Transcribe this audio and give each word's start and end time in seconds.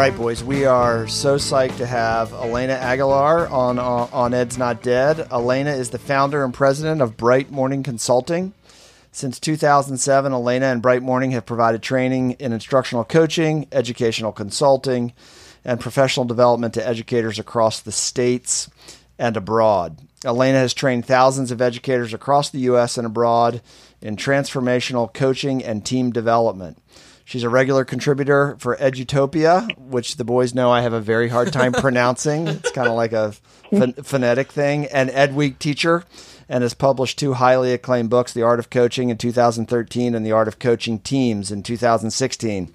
right, 0.00 0.16
boys, 0.16 0.42
we 0.42 0.64
are 0.64 1.06
so 1.08 1.36
psyched 1.36 1.76
to 1.76 1.84
have 1.84 2.32
Elena 2.32 2.72
Aguilar 2.72 3.46
on, 3.48 3.78
on, 3.78 4.08
on 4.14 4.32
Ed's 4.32 4.56
Not 4.56 4.82
Dead. 4.82 5.28
Elena 5.30 5.72
is 5.72 5.90
the 5.90 5.98
founder 5.98 6.42
and 6.42 6.54
president 6.54 7.02
of 7.02 7.18
Bright 7.18 7.50
Morning 7.50 7.82
Consulting. 7.82 8.54
Since 9.12 9.38
2007, 9.40 10.32
Elena 10.32 10.68
and 10.68 10.80
Bright 10.80 11.02
Morning 11.02 11.32
have 11.32 11.44
provided 11.44 11.82
training 11.82 12.30
in 12.38 12.54
instructional 12.54 13.04
coaching, 13.04 13.66
educational 13.72 14.32
consulting, 14.32 15.12
and 15.66 15.78
professional 15.78 16.24
development 16.24 16.72
to 16.74 16.88
educators 16.88 17.38
across 17.38 17.80
the 17.80 17.92
states 17.92 18.70
and 19.18 19.36
abroad. 19.36 19.98
Elena 20.24 20.60
has 20.60 20.72
trained 20.72 21.04
thousands 21.04 21.50
of 21.50 21.60
educators 21.60 22.14
across 22.14 22.48
the 22.48 22.60
U.S. 22.60 22.96
and 22.96 23.06
abroad 23.06 23.60
in 24.00 24.16
transformational 24.16 25.12
coaching 25.12 25.62
and 25.62 25.84
team 25.84 26.10
development. 26.10 26.78
She's 27.30 27.44
a 27.44 27.48
regular 27.48 27.84
contributor 27.84 28.56
for 28.58 28.76
Edutopia, 28.78 29.78
which 29.78 30.16
the 30.16 30.24
boys 30.24 30.52
know 30.52 30.72
I 30.72 30.80
have 30.80 30.92
a 30.92 31.00
very 31.00 31.28
hard 31.28 31.52
time 31.52 31.70
pronouncing. 31.72 32.48
It's 32.48 32.72
kind 32.72 32.88
of 32.88 32.94
like 32.94 33.12
a 33.12 33.34
ph- 33.70 33.94
phonetic 34.02 34.50
thing. 34.50 34.86
And 34.86 35.10
Ed 35.10 35.36
Week 35.36 35.60
teacher, 35.60 36.02
and 36.48 36.62
has 36.62 36.74
published 36.74 37.20
two 37.20 37.34
highly 37.34 37.72
acclaimed 37.72 38.10
books 38.10 38.32
The 38.32 38.42
Art 38.42 38.58
of 38.58 38.68
Coaching 38.68 39.10
in 39.10 39.16
2013 39.16 40.16
and 40.16 40.26
The 40.26 40.32
Art 40.32 40.48
of 40.48 40.58
Coaching 40.58 40.98
Teams 40.98 41.52
in 41.52 41.62
2016. 41.62 42.74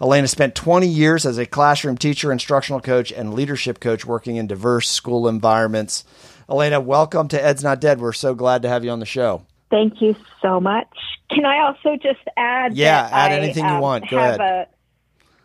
Elena 0.00 0.26
spent 0.26 0.54
20 0.54 0.88
years 0.88 1.26
as 1.26 1.36
a 1.36 1.44
classroom 1.44 1.98
teacher, 1.98 2.32
instructional 2.32 2.80
coach, 2.80 3.12
and 3.12 3.34
leadership 3.34 3.78
coach 3.78 4.06
working 4.06 4.36
in 4.36 4.46
diverse 4.46 4.88
school 4.88 5.28
environments. 5.28 6.04
Elena, 6.48 6.80
welcome 6.80 7.28
to 7.28 7.44
Ed's 7.44 7.62
Not 7.62 7.78
Dead. 7.78 8.00
We're 8.00 8.14
so 8.14 8.34
glad 8.34 8.62
to 8.62 8.70
have 8.70 8.86
you 8.86 8.90
on 8.90 9.00
the 9.00 9.04
show. 9.04 9.42
Thank 9.72 10.02
you 10.02 10.14
so 10.42 10.60
much. 10.60 10.86
Can 11.30 11.46
I 11.46 11.60
also 11.60 11.96
just 11.96 12.20
add? 12.36 12.76
Yeah, 12.76 13.08
add 13.10 13.32
I, 13.32 13.36
anything 13.36 13.64
um, 13.64 13.76
you 13.76 13.80
want. 13.80 14.10
Go 14.10 14.18
have 14.18 14.38
ahead. 14.38 14.68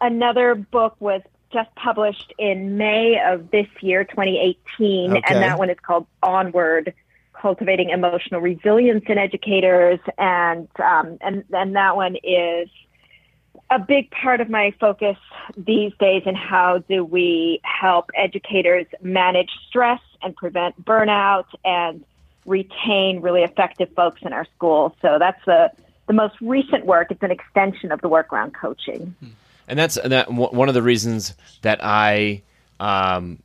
A, 0.01 0.05
another 0.05 0.53
book 0.53 0.97
was 0.99 1.21
just 1.53 1.73
published 1.75 2.33
in 2.37 2.75
May 2.75 3.21
of 3.25 3.49
this 3.51 3.67
year, 3.79 4.03
2018, 4.03 5.11
Okay. 5.11 5.21
and 5.29 5.41
that 5.41 5.57
one 5.57 5.69
is 5.69 5.77
called 5.81 6.07
Onward: 6.21 6.93
Cultivating 7.41 7.89
Emotional 7.89 8.41
Resilience 8.41 9.05
in 9.07 9.17
Educators, 9.17 10.01
and 10.17 10.67
um, 10.77 11.17
and 11.21 11.45
and 11.53 11.77
that 11.77 11.95
one 11.95 12.17
is 12.21 12.67
a 13.69 13.79
big 13.79 14.11
part 14.11 14.41
of 14.41 14.49
my 14.49 14.73
focus 14.77 15.15
these 15.55 15.93
days 16.01 16.23
in 16.25 16.35
how 16.35 16.79
do 16.89 17.05
we 17.05 17.61
help 17.63 18.09
educators 18.13 18.87
manage 19.01 19.51
stress 19.69 20.01
and 20.21 20.35
prevent 20.35 20.83
burnout 20.83 21.45
and 21.63 22.03
retain 22.47 23.21
really 23.21 23.43
effective 23.43 23.89
folks 23.95 24.21
in 24.23 24.33
our 24.33 24.45
schools. 24.55 24.93
So 25.01 25.17
that's 25.19 25.43
the 25.45 25.71
the 26.07 26.13
most 26.13 26.35
recent 26.41 26.85
work. 26.85 27.11
It's 27.11 27.21
an 27.21 27.31
extension 27.31 27.91
of 27.91 28.01
the 28.01 28.07
work 28.07 28.31
around 28.31 28.55
coaching. 28.55 29.13
and 29.67 29.77
that's 29.77 29.95
that 30.03 30.31
one 30.31 30.69
of 30.69 30.73
the 30.73 30.81
reasons 30.81 31.35
that 31.61 31.79
I 31.83 32.41
um, 32.79 33.43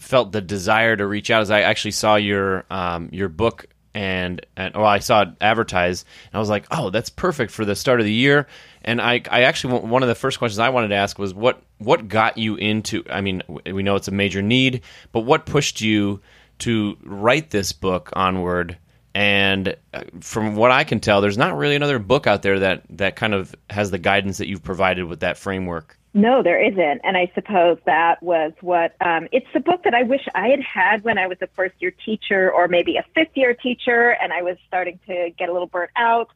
felt 0.00 0.32
the 0.32 0.40
desire 0.40 0.96
to 0.96 1.06
reach 1.06 1.30
out 1.30 1.42
is 1.42 1.50
I 1.50 1.62
actually 1.62 1.92
saw 1.92 2.16
your 2.16 2.64
um, 2.70 3.08
your 3.12 3.28
book 3.28 3.66
and 3.94 4.44
and 4.56 4.76
or 4.76 4.84
I 4.84 4.98
saw 4.98 5.22
it 5.22 5.28
advertised 5.40 6.06
and 6.26 6.34
I 6.34 6.38
was 6.40 6.48
like, 6.48 6.66
oh, 6.70 6.90
that's 6.90 7.10
perfect 7.10 7.52
for 7.52 7.64
the 7.64 7.76
start 7.76 8.00
of 8.00 8.06
the 8.06 8.12
year. 8.12 8.46
And 8.82 9.00
I 9.00 9.22
I 9.30 9.42
actually 9.42 9.78
one 9.78 10.02
of 10.02 10.08
the 10.08 10.14
first 10.14 10.38
questions 10.38 10.58
I 10.58 10.70
wanted 10.70 10.88
to 10.88 10.96
ask 10.96 11.18
was 11.18 11.32
what 11.32 11.62
what 11.78 12.08
got 12.08 12.36
you 12.36 12.56
into? 12.56 13.04
I 13.08 13.20
mean, 13.20 13.42
we 13.48 13.82
know 13.84 13.94
it's 13.94 14.08
a 14.08 14.12
major 14.12 14.42
need, 14.42 14.82
but 15.12 15.20
what 15.20 15.46
pushed 15.46 15.80
you 15.80 16.20
to 16.60 16.96
write 17.02 17.50
this 17.50 17.72
book 17.72 18.10
onward? 18.14 18.78
And 19.14 19.74
uh, 19.94 20.04
from 20.20 20.54
what 20.54 20.70
I 20.70 20.84
can 20.84 21.00
tell, 21.00 21.20
there's 21.20 21.38
not 21.38 21.56
really 21.56 21.74
another 21.74 21.98
book 21.98 22.26
out 22.26 22.42
there 22.42 22.58
that 22.60 22.84
that 22.90 23.16
kind 23.16 23.34
of 23.34 23.54
has 23.70 23.90
the 23.90 23.98
guidance 23.98 24.38
that 24.38 24.48
you've 24.48 24.62
provided 24.62 25.06
with 25.06 25.20
that 25.20 25.36
framework. 25.36 25.98
No, 26.14 26.42
there 26.42 26.60
isn't. 26.60 27.00
And 27.04 27.16
I 27.16 27.30
suppose 27.34 27.78
that 27.84 28.22
was 28.22 28.52
what 28.60 28.94
um, 29.00 29.28
it's 29.30 29.46
the 29.52 29.60
book 29.60 29.82
that 29.84 29.94
I 29.94 30.02
wish 30.02 30.26
I 30.34 30.48
had 30.48 30.60
had 30.60 31.04
when 31.04 31.18
I 31.18 31.26
was 31.26 31.38
a 31.42 31.48
first 31.48 31.74
year 31.80 31.92
teacher 32.04 32.50
or 32.50 32.66
maybe 32.66 32.96
a 32.96 33.04
fifth 33.14 33.36
year 33.36 33.54
teacher 33.54 34.16
and 34.20 34.32
I 34.32 34.42
was 34.42 34.56
starting 34.66 34.98
to 35.06 35.30
get 35.38 35.48
a 35.48 35.52
little 35.52 35.68
burnt 35.68 35.90
out, 35.96 36.30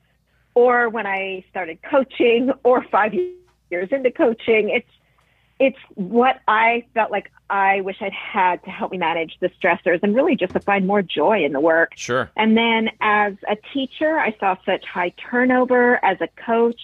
or 0.54 0.88
when 0.88 1.06
I 1.06 1.44
started 1.50 1.78
coaching 1.82 2.52
or 2.64 2.84
five 2.90 3.14
years 3.70 3.88
into 3.90 4.10
coaching. 4.10 4.68
It's 4.70 4.90
it's 5.58 5.78
what 5.94 6.40
I 6.48 6.84
felt 6.94 7.10
like 7.10 7.30
I 7.52 7.82
wish 7.82 7.96
I'd 8.00 8.14
had 8.14 8.64
to 8.64 8.70
help 8.70 8.92
me 8.92 8.98
manage 8.98 9.36
the 9.40 9.50
stressors 9.50 10.02
and 10.02 10.16
really 10.16 10.36
just 10.36 10.54
to 10.54 10.60
find 10.60 10.86
more 10.86 11.02
joy 11.02 11.44
in 11.44 11.52
the 11.52 11.60
work. 11.60 11.92
Sure. 11.96 12.30
And 12.34 12.56
then 12.56 12.88
as 13.02 13.34
a 13.46 13.56
teacher, 13.74 14.18
I 14.18 14.34
saw 14.40 14.56
such 14.64 14.86
high 14.86 15.12
turnover. 15.30 16.02
As 16.02 16.16
a 16.22 16.28
coach, 16.46 16.80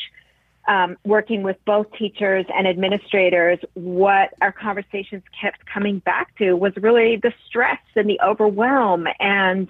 um, 0.69 0.99
working 1.06 1.43
with 1.43 1.56
both 1.65 1.87
teachers 1.99 2.45
and 2.55 2.69
administrators, 2.69 3.59
what 3.73 4.34
our 4.43 4.53
conversations 4.53 5.23
kept 5.41 5.65
coming 5.65 6.01
back 6.01 6.37
to 6.37 6.53
was 6.53 6.75
really 6.77 7.17
the 7.17 7.33
stress 7.47 7.81
and 7.97 8.09
the 8.09 8.21
overwhelm 8.21 9.06
and 9.19 9.69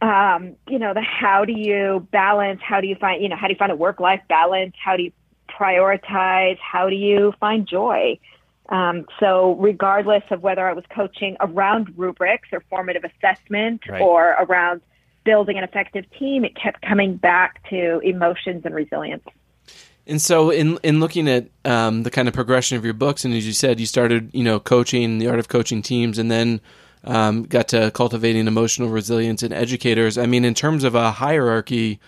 um, 0.00 0.54
you 0.68 0.78
know, 0.78 0.94
the 0.94 1.00
how 1.00 1.44
do 1.44 1.52
you 1.52 2.06
balance, 2.12 2.60
how 2.62 2.80
do 2.80 2.86
you 2.86 2.94
find, 2.94 3.20
you 3.22 3.28
know, 3.28 3.36
how 3.36 3.48
do 3.48 3.54
you 3.54 3.58
find 3.58 3.72
a 3.72 3.76
work 3.76 3.98
life 3.98 4.20
balance? 4.28 4.74
How 4.82 4.96
do 4.96 5.02
you 5.02 5.12
prioritize? 5.48 6.58
How 6.58 6.88
do 6.88 6.94
you 6.94 7.32
find 7.40 7.66
joy? 7.66 8.18
Um, 8.70 9.06
so, 9.20 9.56
regardless 9.56 10.22
of 10.30 10.42
whether 10.42 10.66
I 10.66 10.72
was 10.72 10.84
coaching 10.88 11.36
around 11.40 11.92
rubrics 11.96 12.48
or 12.50 12.62
formative 12.70 13.04
assessment 13.04 13.82
Right. 13.88 14.00
or 14.00 14.30
around 14.40 14.80
building 15.24 15.58
an 15.58 15.64
effective 15.64 16.04
team, 16.18 16.44
it 16.44 16.54
kept 16.56 16.80
coming 16.82 17.16
back 17.16 17.68
to 17.70 17.98
emotions 18.00 18.62
and 18.64 18.74
resilience. 18.74 19.24
And 20.06 20.20
so, 20.20 20.50
in 20.50 20.78
in 20.82 21.00
looking 21.00 21.28
at 21.28 21.48
um, 21.64 22.02
the 22.04 22.10
kind 22.10 22.26
of 22.28 22.34
progression 22.34 22.76
of 22.78 22.84
your 22.84 22.94
books, 22.94 23.24
and 23.24 23.34
as 23.34 23.46
you 23.46 23.52
said, 23.52 23.80
you 23.80 23.86
started, 23.86 24.30
you 24.32 24.44
know, 24.44 24.60
coaching 24.60 25.18
the 25.18 25.28
art 25.28 25.38
of 25.38 25.48
coaching 25.48 25.82
teams, 25.82 26.18
and 26.18 26.30
then 26.30 26.60
um, 27.04 27.44
got 27.44 27.68
to 27.68 27.90
cultivating 27.90 28.46
emotional 28.46 28.88
resilience 28.88 29.42
in 29.42 29.52
educators. 29.52 30.16
I 30.16 30.26
mean, 30.26 30.44
in 30.44 30.54
terms 30.54 30.84
of 30.84 30.94
a 30.94 31.10
hierarchy, 31.10 32.00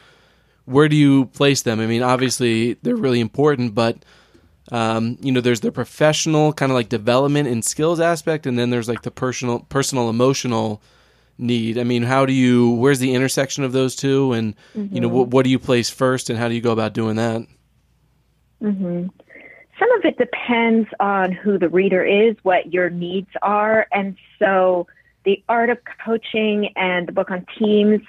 where 0.64 0.88
do 0.88 0.96
you 0.96 1.26
place 1.26 1.62
them? 1.62 1.80
I 1.80 1.86
mean, 1.86 2.02
obviously 2.02 2.74
they're 2.82 2.96
really 2.96 3.20
important, 3.20 3.74
but 3.74 3.98
um, 4.72 5.16
you 5.20 5.32
know, 5.32 5.40
there's 5.40 5.60
the 5.60 5.72
professional 5.72 6.52
kind 6.52 6.72
of 6.72 6.76
like 6.76 6.88
development 6.88 7.48
and 7.48 7.64
skills 7.64 8.00
aspect, 8.00 8.46
and 8.46 8.58
then 8.58 8.70
there's 8.70 8.88
like 8.88 9.02
the 9.02 9.10
personal, 9.10 9.60
personal, 9.60 10.10
emotional 10.10 10.82
need. 11.38 11.78
I 11.78 11.84
mean, 11.84 12.02
how 12.02 12.26
do 12.26 12.32
you? 12.32 12.70
Where's 12.70 12.98
the 12.98 13.14
intersection 13.14 13.64
of 13.64 13.72
those 13.72 13.94
two? 13.94 14.32
And 14.32 14.54
you 14.74 15.00
know, 15.00 15.08
what, 15.08 15.28
what 15.28 15.44
do 15.44 15.50
you 15.50 15.58
place 15.58 15.90
first, 15.90 16.30
and 16.30 16.38
how 16.38 16.48
do 16.48 16.54
you 16.54 16.60
go 16.60 16.72
about 16.72 16.92
doing 16.92 17.16
that? 17.16 17.46
hmm 18.60 19.06
Some 19.78 19.92
of 19.92 20.04
it 20.04 20.18
depends 20.18 20.88
on 20.98 21.32
who 21.32 21.58
the 21.58 21.68
reader 21.68 22.04
is, 22.04 22.36
what 22.42 22.72
your 22.72 22.90
needs 22.90 23.30
are. 23.42 23.86
And 23.92 24.16
so 24.38 24.86
the 25.24 25.42
art 25.48 25.70
of 25.70 25.78
coaching 26.04 26.72
and 26.76 27.08
the 27.08 27.12
book 27.12 27.30
on 27.30 27.46
teams 27.58 28.00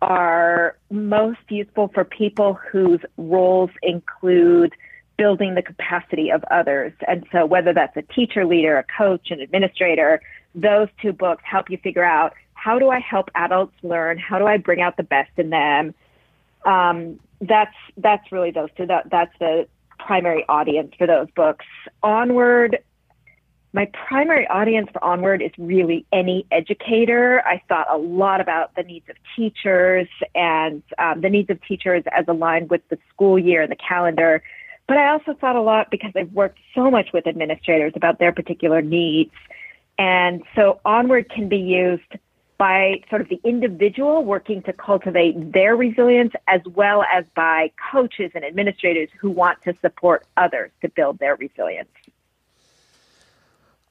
are 0.00 0.76
most 0.90 1.40
useful 1.48 1.88
for 1.94 2.04
people 2.04 2.54
whose 2.54 3.00
roles 3.16 3.70
include 3.82 4.72
building 5.22 5.54
the 5.54 5.62
capacity 5.62 6.30
of 6.30 6.42
others. 6.50 6.92
And 7.06 7.24
so 7.30 7.46
whether 7.46 7.72
that's 7.72 7.96
a 7.96 8.02
teacher, 8.02 8.44
leader, 8.44 8.76
a 8.76 8.84
coach, 8.98 9.30
an 9.30 9.40
administrator, 9.40 10.20
those 10.52 10.88
two 11.00 11.12
books 11.12 11.44
help 11.46 11.70
you 11.70 11.78
figure 11.78 12.02
out 12.02 12.32
how 12.54 12.80
do 12.80 12.90
I 12.90 12.98
help 12.98 13.30
adults 13.36 13.76
learn? 13.84 14.18
How 14.18 14.40
do 14.40 14.46
I 14.48 14.56
bring 14.56 14.80
out 14.80 14.96
the 14.96 15.04
best 15.04 15.30
in 15.36 15.50
them? 15.50 15.94
Um, 16.64 17.20
that's 17.40 17.76
that's 17.96 18.32
really 18.32 18.50
those 18.50 18.70
two. 18.76 18.86
That 18.86 19.10
that's 19.10 19.32
the 19.38 19.68
primary 20.00 20.44
audience 20.48 20.92
for 20.98 21.06
those 21.06 21.28
books. 21.36 21.66
Onward, 22.02 22.78
my 23.72 23.88
primary 24.08 24.48
audience 24.48 24.88
for 24.92 25.02
Onward 25.04 25.40
is 25.40 25.52
really 25.56 26.04
any 26.12 26.46
educator. 26.50 27.42
I 27.46 27.62
thought 27.68 27.86
a 27.92 27.96
lot 27.96 28.40
about 28.40 28.74
the 28.74 28.82
needs 28.82 29.08
of 29.08 29.14
teachers 29.36 30.08
and 30.34 30.82
um, 30.98 31.20
the 31.20 31.30
needs 31.30 31.48
of 31.48 31.62
teachers 31.62 32.02
as 32.10 32.24
aligned 32.26 32.70
with 32.70 32.82
the 32.88 32.98
school 33.12 33.38
year 33.38 33.62
and 33.62 33.70
the 33.70 33.76
calendar. 33.76 34.42
But 34.86 34.98
I 34.98 35.08
also 35.10 35.34
thought 35.34 35.56
a 35.56 35.62
lot 35.62 35.90
because 35.90 36.12
I've 36.16 36.32
worked 36.32 36.58
so 36.74 36.90
much 36.90 37.12
with 37.12 37.26
administrators 37.26 37.92
about 37.96 38.18
their 38.18 38.32
particular 38.32 38.82
needs. 38.82 39.32
And 39.98 40.42
so 40.54 40.80
Onward 40.84 41.30
can 41.30 41.48
be 41.48 41.58
used 41.58 42.16
by 42.58 43.02
sort 43.10 43.20
of 43.20 43.28
the 43.28 43.40
individual 43.44 44.24
working 44.24 44.62
to 44.62 44.72
cultivate 44.72 45.52
their 45.52 45.74
resilience 45.74 46.32
as 46.46 46.60
well 46.74 47.04
as 47.12 47.24
by 47.34 47.72
coaches 47.90 48.30
and 48.34 48.44
administrators 48.44 49.08
who 49.18 49.30
want 49.30 49.60
to 49.62 49.74
support 49.80 50.24
others 50.36 50.70
to 50.80 50.88
build 50.88 51.18
their 51.18 51.34
resilience. 51.36 51.90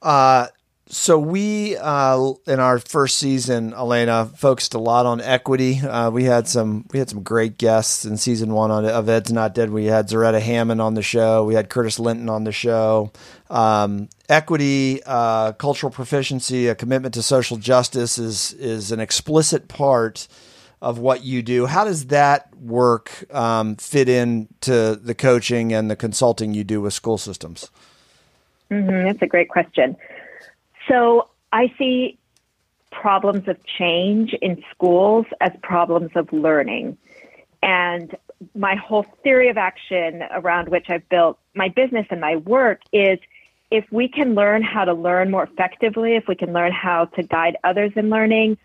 Uh, 0.01 0.47
so 0.87 1.17
we 1.17 1.77
uh, 1.77 2.33
in 2.47 2.59
our 2.59 2.79
first 2.79 3.17
season, 3.17 3.73
Elena 3.73 4.25
focused 4.25 4.73
a 4.73 4.79
lot 4.79 5.05
on 5.05 5.21
equity. 5.21 5.79
Uh, 5.79 6.09
we 6.09 6.25
had 6.25 6.47
some 6.47 6.85
we 6.91 6.99
had 6.99 7.09
some 7.09 7.23
great 7.23 7.57
guests 7.57 8.03
in 8.03 8.17
season 8.17 8.53
one 8.53 8.71
on, 8.71 8.85
of 8.85 9.07
Ed's 9.07 9.31
Not 9.31 9.55
Dead. 9.55 9.69
We 9.69 9.85
had 9.85 10.09
Zaretta 10.09 10.41
Hammond 10.41 10.81
on 10.81 10.95
the 10.95 11.01
show. 11.01 11.45
We 11.45 11.53
had 11.53 11.69
Curtis 11.69 11.97
Linton 11.97 12.27
on 12.27 12.43
the 12.43 12.51
show. 12.51 13.11
Um, 13.49 14.09
equity, 14.27 15.01
uh, 15.05 15.53
cultural 15.53 15.91
proficiency, 15.91 16.67
a 16.67 16.75
commitment 16.75 17.13
to 17.13 17.23
social 17.23 17.57
justice 17.57 18.17
is 18.17 18.53
is 18.53 18.91
an 18.91 18.99
explicit 18.99 19.69
part 19.69 20.27
of 20.81 20.97
what 20.97 21.23
you 21.23 21.41
do. 21.41 21.67
How 21.67 21.85
does 21.85 22.07
that 22.07 22.53
work 22.57 23.23
um, 23.33 23.75
fit 23.75 24.09
into 24.09 24.95
the 24.95 25.15
coaching 25.15 25.71
and 25.73 25.89
the 25.91 25.95
consulting 25.95 26.53
you 26.53 26.63
do 26.63 26.81
with 26.81 26.93
school 26.93 27.17
systems? 27.17 27.69
Mm-hmm, 28.71 29.07
that's 29.07 29.21
a 29.21 29.27
great 29.27 29.49
question. 29.49 29.95
So 30.87 31.29
I 31.51 31.73
see 31.77 32.17
problems 32.91 33.47
of 33.47 33.57
change 33.65 34.33
in 34.41 34.63
schools 34.71 35.25
as 35.39 35.51
problems 35.63 36.11
of 36.15 36.31
learning. 36.31 36.97
And 37.63 38.15
my 38.55 38.75
whole 38.75 39.05
theory 39.23 39.49
of 39.49 39.57
action 39.57 40.23
around 40.31 40.69
which 40.69 40.89
I've 40.89 41.07
built 41.09 41.39
my 41.55 41.69
business 41.69 42.07
and 42.09 42.19
my 42.19 42.37
work 42.37 42.81
is 42.91 43.19
if 43.69 43.85
we 43.91 44.07
can 44.07 44.35
learn 44.35 44.63
how 44.63 44.83
to 44.83 44.93
learn 44.93 45.31
more 45.31 45.43
effectively, 45.43 46.15
if 46.15 46.27
we 46.27 46.35
can 46.35 46.51
learn 46.51 46.71
how 46.71 47.05
to 47.05 47.23
guide 47.23 47.57
others 47.63 47.91
in 47.95 48.09
learning, 48.09 48.57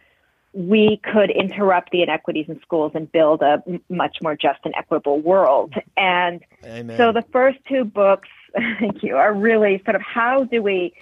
we 0.53 1.01
could 1.13 1.31
interrupt 1.31 1.91
the 1.91 2.03
inequities 2.03 2.47
in 2.49 2.61
schools 2.63 2.93
and 2.95 3.11
build 3.13 3.43
a 3.43 3.63
much 3.89 4.17
more 4.23 4.35
just 4.35 4.59
and 4.65 4.75
equitable 4.77 5.21
world. 5.21 5.75
And 5.97 6.43
Amen. 6.65 6.97
so 6.97 7.13
the 7.13 7.25
first 7.31 7.59
two 7.69 7.85
books, 7.85 8.29
thank 8.81 9.03
you, 9.03 9.17
are 9.17 9.33
really 9.33 9.83
sort 9.85 9.95
of 9.95 10.03
how 10.03 10.45
do 10.45 10.63
we 10.63 10.95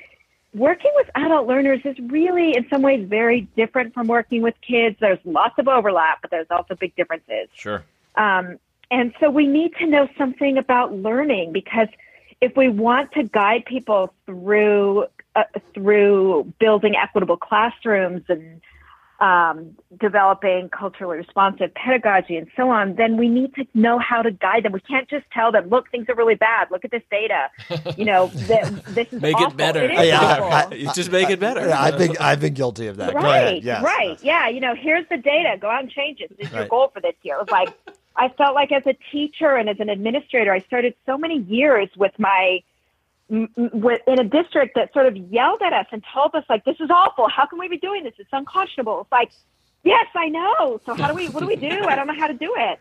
working 0.55 0.93
with 0.95 1.11
adult 1.15 1.47
learners 1.47 1.81
is 1.85 1.97
really 1.99 2.57
in 2.57 2.67
some 2.71 2.83
ways 2.83 3.07
very 3.09 3.43
different 3.57 3.93
from 3.93 4.07
working 4.07 4.41
with 4.41 4.55
kids. 4.67 4.97
There's 5.01 5.19
lots 5.25 5.59
of 5.59 5.69
overlap, 5.69 6.23
but 6.23 6.31
there's 6.31 6.47
also 6.51 6.75
big 6.75 6.95
differences. 6.97 7.49
Sure. 7.55 7.85
Um, 8.15 8.59
and 8.91 9.13
so 9.19 9.31
we 9.31 9.47
need 9.47 9.75
to 9.81 9.87
know 9.87 10.09
something 10.17 10.57
about 10.57 10.95
learning 10.95 11.53
because 11.53 11.89
if 12.41 12.57
we 12.57 12.69
want 12.69 13.13
to 13.13 13.25
guide 13.25 13.65
people 13.65 14.15
through 14.27 15.07
uh, 15.35 15.43
through 15.75 16.53
building 16.61 16.95
equitable 16.95 17.37
classrooms 17.37 18.23
and 18.29 18.61
um, 19.21 19.77
developing 20.01 20.69
culturally 20.69 21.17
responsive 21.17 21.73
pedagogy 21.75 22.37
and 22.37 22.49
so 22.57 22.69
on, 22.71 22.97
then 22.97 23.17
we 23.17 23.29
need 23.29 23.55
to 23.55 23.65
know 23.75 23.99
how 23.99 24.23
to 24.23 24.31
guide 24.31 24.65
them. 24.65 24.73
We 24.73 24.81
can't 24.81 25.09
just 25.09 25.25
tell 25.33 25.53
them, 25.53 25.69
"Look, 25.69 25.91
things 25.91 26.09
are 26.09 26.15
really 26.15 26.35
bad. 26.35 26.69
Look 26.71 26.85
at 26.85 26.91
this 26.91 27.03
data." 27.11 27.51
You 27.97 28.07
know, 28.07 28.29
th- 28.29 28.67
this 28.89 29.13
is 29.13 29.23
make 29.23 29.37
awful. 29.37 29.53
it 29.53 29.57
better. 29.57 29.85
It 29.85 29.93
yeah, 30.07 30.67
I, 30.69 30.93
just 30.95 31.13
make 31.13 31.31
it 31.31 31.39
better. 31.39 31.69
Yeah, 31.69 31.81
I've 31.81 31.97
been 31.97 32.17
I've 32.19 32.41
been 32.41 32.55
guilty 32.55 32.89
of 32.89 32.97
that. 32.97 33.15
Right, 33.15 33.63
yes. 33.63 33.85
right. 33.85 34.19
Yeah, 34.23 34.49
you 34.49 34.59
know, 34.59 34.75
here's 34.75 35.09
the 35.09 35.17
data. 35.17 35.57
Go 35.61 35.71
out 35.71 35.83
and 35.83 35.91
change 35.91 36.21
it. 36.21 36.37
This 36.37 36.49
is 36.49 36.53
right. 36.53 36.61
your 36.61 36.69
goal 36.69 36.91
for 36.93 37.01
this 37.01 37.15
year. 37.23 37.37
It 37.37 37.41
was 37.41 37.51
like 37.51 37.69
I 38.17 38.31
felt 38.31 38.55
like 38.55 38.73
as 38.73 38.83
a 38.87 38.95
teacher 39.13 39.55
and 39.57 39.69
as 39.69 39.79
an 39.81 39.89
administrator, 39.89 40.53
I 40.53 40.61
started 40.61 40.95
so 41.07 41.19
many 41.19 41.39
years 41.41 41.89
with 41.97 42.13
my 42.19 42.61
in 43.31 44.19
a 44.19 44.25
district 44.25 44.75
that 44.75 44.93
sort 44.93 45.07
of 45.07 45.17
yelled 45.17 45.63
at 45.63 45.73
us 45.73 45.87
and 45.93 46.03
told 46.13 46.35
us 46.35 46.45
like, 46.49 46.65
"This 46.65 46.77
is 46.81 46.91
awful. 46.91 47.29
How 47.29 47.47
can 47.47 47.59
we 47.59 47.69
be 47.69 47.79
doing 47.79 48.05
this? 48.05 48.15
It's 48.19 48.33
unconscionable." 48.33 49.01
It's 49.03 49.13
like, 49.13 49.31
yes, 49.85 50.07
I 50.15 50.29
know. 50.29 50.81
So 50.85 50.95
how 50.95 51.09
do 51.09 51.15
we? 51.15 51.29
What 51.29 51.41
do 51.41 51.47
we 51.47 51.57
do? 51.57 51.85
I 51.85 51.95
don't 51.95 52.07
know 52.07 52.15
how 52.15 52.27
to 52.27 52.35
do 52.35 52.55
it. 52.57 52.81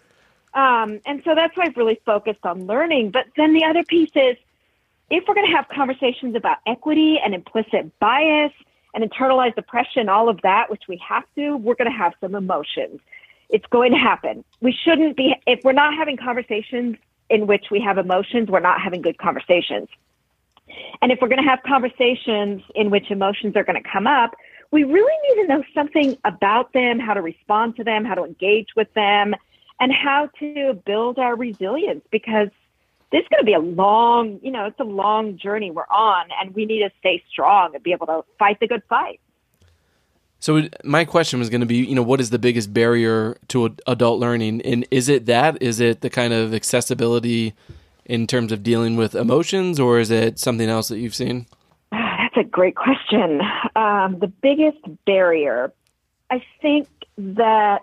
Um, 0.53 0.99
and 1.05 1.21
so 1.25 1.33
that's 1.35 1.55
why 1.57 1.65
I've 1.65 1.77
really 1.77 1.99
focused 2.05 2.45
on 2.45 2.67
learning. 2.67 3.11
But 3.11 3.25
then 3.35 3.53
the 3.53 3.63
other 3.65 3.83
piece 3.83 4.11
is, 4.15 4.37
if 5.09 5.23
we're 5.27 5.33
going 5.33 5.47
to 5.47 5.55
have 5.55 5.67
conversations 5.69 6.35
about 6.35 6.57
equity 6.67 7.19
and 7.23 7.33
implicit 7.33 7.97
bias 7.99 8.51
and 8.93 9.03
internalized 9.03 9.57
oppression, 9.57 10.09
all 10.09 10.29
of 10.29 10.41
that, 10.43 10.69
which 10.69 10.83
we 10.87 10.97
have 11.07 11.23
to, 11.35 11.57
we're 11.57 11.75
going 11.75 11.89
to 11.89 11.97
have 11.97 12.13
some 12.21 12.35
emotions. 12.35 12.99
It's 13.49 13.65
going 13.67 13.91
to 13.91 13.97
happen. 13.97 14.43
We 14.61 14.71
shouldn't 14.71 15.17
be, 15.17 15.35
if 15.47 15.63
we're 15.63 15.73
not 15.73 15.95
having 15.95 16.17
conversations 16.17 16.97
in 17.29 17.47
which 17.47 17.65
we 17.71 17.79
have 17.81 17.97
emotions, 17.97 18.49
we're 18.49 18.59
not 18.59 18.79
having 18.81 19.01
good 19.01 19.17
conversations. 19.17 19.89
And 21.01 21.11
if 21.11 21.19
we're 21.21 21.27
going 21.27 21.43
to 21.43 21.49
have 21.49 21.61
conversations 21.63 22.61
in 22.75 22.89
which 22.89 23.11
emotions 23.11 23.55
are 23.55 23.63
going 23.63 23.81
to 23.81 23.89
come 23.89 24.07
up, 24.07 24.35
we 24.71 24.83
really 24.83 25.13
need 25.29 25.43
to 25.43 25.47
know 25.47 25.63
something 25.73 26.17
about 26.23 26.73
them, 26.73 26.99
how 26.99 27.13
to 27.13 27.21
respond 27.21 27.75
to 27.75 27.83
them, 27.83 28.05
how 28.05 28.15
to 28.15 28.23
engage 28.23 28.69
with 28.75 28.91
them, 28.93 29.35
and 29.79 29.91
how 29.91 30.29
to 30.39 30.81
build 30.85 31.19
our 31.19 31.35
resilience 31.35 32.03
because 32.11 32.49
this 33.11 33.21
is 33.21 33.27
going 33.29 33.41
to 33.41 33.45
be 33.45 33.53
a 33.53 33.59
long, 33.59 34.39
you 34.41 34.49
know, 34.49 34.65
it's 34.65 34.79
a 34.79 34.83
long 34.83 35.37
journey 35.37 35.69
we're 35.69 35.83
on, 35.83 36.27
and 36.41 36.55
we 36.55 36.65
need 36.65 36.79
to 36.79 36.89
stay 36.99 37.23
strong 37.29 37.75
and 37.75 37.83
be 37.83 37.91
able 37.91 38.07
to 38.07 38.23
fight 38.39 38.59
the 38.59 38.67
good 38.67 38.81
fight. 38.89 39.19
So 40.39 40.63
my 40.83 41.05
question 41.05 41.39
was 41.39 41.49
going 41.49 41.61
to 41.61 41.67
be, 41.67 41.77
you 41.77 41.93
know, 41.93 42.01
what 42.01 42.19
is 42.19 42.31
the 42.31 42.39
biggest 42.39 42.73
barrier 42.73 43.37
to 43.49 43.75
adult 43.85 44.19
learning, 44.19 44.61
and 44.63 44.87
is 44.89 45.07
it 45.07 45.27
that? 45.27 45.61
Is 45.61 45.79
it 45.79 46.01
the 46.01 46.09
kind 46.09 46.33
of 46.33 46.53
accessibility 46.53 47.53
in 48.05 48.27
terms 48.27 48.51
of 48.51 48.63
dealing 48.63 48.95
with 48.95 49.15
emotions, 49.15 49.79
or 49.79 49.99
is 49.99 50.11
it 50.11 50.39
something 50.39 50.69
else 50.69 50.87
that 50.89 50.99
you've 50.99 51.15
seen? 51.15 51.45
Ah, 51.91 52.17
that's 52.19 52.45
a 52.45 52.49
great 52.49 52.75
question. 52.75 53.41
Um, 53.75 54.19
the 54.19 54.31
biggest 54.41 54.79
barrier, 55.05 55.73
I 56.29 56.43
think 56.61 56.87
that 57.17 57.81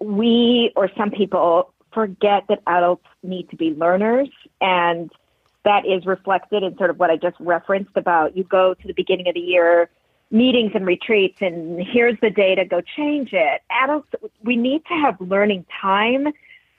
we 0.00 0.72
or 0.76 0.90
some 0.96 1.10
people 1.10 1.72
forget 1.92 2.44
that 2.48 2.60
adults 2.66 3.06
need 3.22 3.48
to 3.50 3.56
be 3.56 3.70
learners 3.70 4.28
and 4.60 5.10
that 5.64 5.86
is 5.86 6.06
reflected 6.06 6.62
in 6.62 6.76
sort 6.76 6.90
of 6.90 6.98
what 6.98 7.10
I 7.10 7.16
just 7.16 7.36
referenced 7.38 7.96
about 7.96 8.36
you 8.36 8.44
go 8.44 8.74
to 8.74 8.86
the 8.86 8.94
beginning 8.94 9.28
of 9.28 9.34
the 9.34 9.40
year 9.40 9.90
meetings 10.30 10.72
and 10.74 10.86
retreats 10.86 11.38
and 11.40 11.80
here's 11.86 12.18
the 12.20 12.30
data 12.30 12.64
go 12.64 12.80
change 12.96 13.30
it 13.32 13.60
adults 13.70 14.08
we 14.42 14.56
need 14.56 14.82
to 14.86 14.94
have 14.94 15.20
learning 15.20 15.64
time 15.80 16.28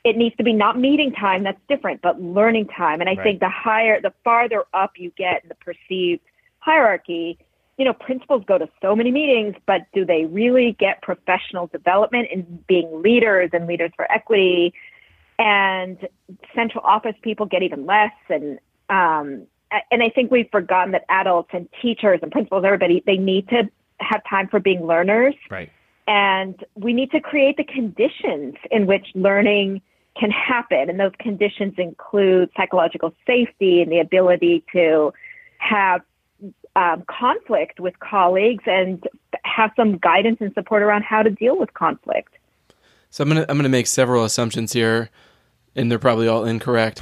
it 0.04 0.18
needs 0.18 0.36
to 0.36 0.44
be 0.44 0.54
not 0.54 0.78
meeting 0.78 1.12
time 1.12 1.44
that's 1.44 1.60
different 1.68 2.02
but 2.02 2.22
learning 2.22 2.68
time 2.68 3.02
and 3.02 3.10
i 3.10 3.14
right. 3.14 3.24
think 3.24 3.40
the 3.40 3.50
higher 3.50 4.02
the 4.02 4.14
farther 4.24 4.64
up 4.74 4.94
you 4.98 5.12
get 5.18 5.44
in 5.44 5.50
the 5.50 5.56
perceived 5.56 6.22
hierarchy 6.60 7.38
you 7.78 7.86
know 7.86 7.94
principals 7.94 8.44
go 8.46 8.58
to 8.58 8.68
so 8.82 8.96
many 8.96 9.12
meetings 9.12 9.56
but 9.66 9.82
do 9.94 10.06
they 10.06 10.26
really 10.26 10.76
get 10.80 11.02
professional 11.02 11.68
development 11.68 12.28
in 12.32 12.60
being 12.68 13.02
leaders 13.02 13.50
and 13.54 13.68
leaders 13.68 13.92
for 13.96 14.12
equity 14.12 14.74
and 15.40 16.08
central 16.54 16.84
office 16.86 17.16
people 17.22 17.46
get 17.46 17.64
even 17.64 17.86
less 17.86 18.14
and 18.30 18.60
um 18.90 19.48
and 19.92 20.04
I 20.04 20.10
think 20.10 20.32
we've 20.32 20.50
forgotten 20.52 20.92
that 20.92 21.06
adults 21.10 21.50
and 21.54 21.68
teachers 21.82 22.20
and 22.22 22.32
principals, 22.32 22.64
everybody, 22.66 23.04
they 23.06 23.18
need 23.18 23.48
to 23.50 23.70
have 24.00 24.22
time 24.30 24.48
for 24.48 24.60
being 24.60 24.86
learners. 24.86 25.36
Right. 25.50 25.72
And 26.08 26.64
we 26.76 26.94
need 26.94 27.12
to 27.12 27.20
create 27.20 27.58
the 27.58 27.64
conditions 27.64 28.56
in 28.72 28.86
which 28.86 29.08
learning 29.16 29.82
can 30.20 30.32
happen. 30.32 30.90
And 30.90 31.00
those 31.00 31.14
conditions 31.20 31.74
include 31.78 32.50
psychological 32.56 33.14
safety 33.26 33.82
and 33.82 33.92
the 33.92 34.00
ability 34.00 34.64
to 34.74 35.14
have 35.58 36.02
um, 36.76 37.04
conflict 37.08 37.80
with 37.80 38.00
colleagues 38.00 38.64
and 38.66 39.04
have 39.44 39.72
some 39.76 39.98
guidance 39.98 40.38
and 40.42 40.54
support 40.54 40.82
around 40.82 41.04
how 41.04 41.24
to 41.24 41.30
deal 41.30 41.58
with 41.58 41.74
conflict. 41.74 42.34
So 43.10 43.24
I'm 43.24 43.30
gonna 43.30 43.46
I'm 43.48 43.58
gonna 43.58 43.70
make 43.70 43.86
several 43.86 44.24
assumptions 44.24 44.74
here, 44.74 45.12
and 45.76 45.92
they're 45.92 46.00
probably 46.00 46.28
all 46.28 46.46
incorrect. 46.46 47.02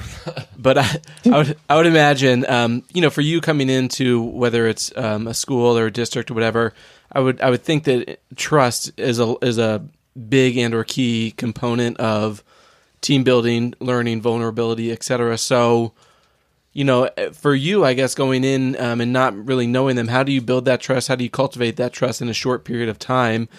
but 0.58 0.78
I, 0.78 0.98
I 1.26 1.38
would 1.38 1.58
I 1.70 1.76
would 1.78 1.86
imagine 1.86 2.46
um, 2.50 2.84
you 2.94 3.02
know 3.02 3.10
for 3.10 3.22
you 3.22 3.40
coming 3.40 3.70
into 3.70 4.22
whether 4.22 4.68
it's 4.68 4.92
um, 4.98 5.28
a 5.28 5.34
school 5.34 5.78
or 5.78 5.86
a 5.86 5.92
district 5.92 6.30
or 6.30 6.34
whatever, 6.34 6.74
I 7.14 7.22
would 7.22 7.40
I 7.40 7.50
would 7.50 7.64
think 7.64 7.86
that 7.86 8.20
trust 8.36 8.92
is 8.98 9.20
a 9.20 9.36
is 9.42 9.58
a 9.58 9.86
big 10.28 10.58
and 10.58 10.74
or 10.74 10.84
key 10.84 11.32
component 11.38 11.98
of 11.98 12.44
team 13.02 13.24
building, 13.24 13.74
learning, 13.80 14.22
vulnerability, 14.22 14.92
etc. 14.92 15.38
So 15.38 15.94
you 16.74 16.86
know, 16.86 17.10
for 17.34 17.54
you, 17.54 17.84
I 17.84 17.94
guess 17.94 18.16
going 18.16 18.44
in 18.44 18.80
um, 18.80 19.02
and 19.02 19.12
not 19.12 19.36
really 19.36 19.68
knowing 19.68 19.98
them, 19.98 20.08
how 20.08 20.24
do 20.24 20.32
you 20.32 20.42
build 20.42 20.66
that 20.66 20.80
trust? 20.80 21.10
How 21.10 21.16
do 21.16 21.24
you 21.24 21.30
cultivate 21.30 21.76
that 21.76 21.92
trust 21.92 22.22
in 22.22 22.30
a 22.30 22.34
short 22.34 22.64
period 22.64 22.88
of 22.88 22.98
time? 22.98 23.50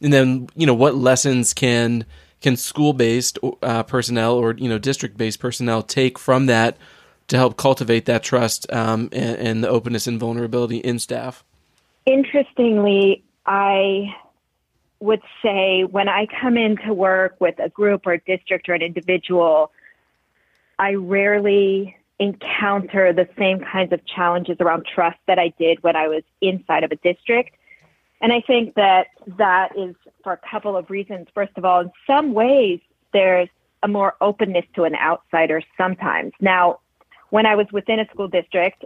And 0.00 0.12
then, 0.12 0.48
you 0.56 0.66
know, 0.66 0.74
what 0.74 0.94
lessons 0.94 1.52
can 1.52 2.06
can 2.40 2.56
school 2.56 2.92
based 2.92 3.38
uh, 3.62 3.82
personnel 3.84 4.34
or 4.34 4.54
you 4.54 4.68
know 4.68 4.78
district 4.78 5.16
based 5.16 5.38
personnel 5.38 5.82
take 5.82 6.18
from 6.18 6.46
that 6.46 6.76
to 7.28 7.36
help 7.36 7.56
cultivate 7.56 8.06
that 8.06 8.22
trust 8.22 8.70
um, 8.72 9.08
and, 9.12 9.36
and 9.36 9.64
the 9.64 9.68
openness 9.68 10.06
and 10.06 10.18
vulnerability 10.18 10.78
in 10.78 10.98
staff? 10.98 11.44
Interestingly, 12.04 13.22
I 13.46 14.14
would 15.02 15.22
say 15.42 15.82
when 15.82 16.08
I 16.08 16.26
come 16.40 16.56
into 16.56 16.94
work 16.94 17.36
with 17.40 17.58
a 17.58 17.68
group 17.68 18.06
or 18.06 18.12
a 18.12 18.20
district 18.20 18.68
or 18.68 18.74
an 18.74 18.82
individual, 18.82 19.72
I 20.78 20.94
rarely 20.94 21.96
encounter 22.20 23.12
the 23.12 23.28
same 23.36 23.58
kinds 23.60 23.92
of 23.92 24.04
challenges 24.06 24.58
around 24.60 24.86
trust 24.86 25.18
that 25.26 25.40
I 25.40 25.52
did 25.58 25.82
when 25.82 25.96
I 25.96 26.06
was 26.06 26.22
inside 26.40 26.84
of 26.84 26.92
a 26.92 26.96
district. 26.96 27.56
And 28.20 28.32
I 28.32 28.40
think 28.42 28.76
that 28.76 29.08
that 29.38 29.76
is 29.76 29.96
for 30.22 30.34
a 30.34 30.40
couple 30.48 30.76
of 30.76 30.88
reasons. 30.88 31.26
First 31.34 31.52
of 31.56 31.64
all, 31.64 31.80
in 31.80 31.90
some 32.06 32.32
ways, 32.32 32.78
there's 33.12 33.48
a 33.82 33.88
more 33.88 34.14
openness 34.20 34.64
to 34.76 34.84
an 34.84 34.94
outsider 34.94 35.62
sometimes. 35.76 36.32
Now, 36.40 36.78
when 37.30 37.44
I 37.44 37.56
was 37.56 37.66
within 37.72 37.98
a 37.98 38.06
school 38.06 38.28
district, 38.28 38.84